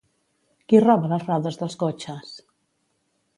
[0.71, 2.33] Qui roba les rodes dels cotxes?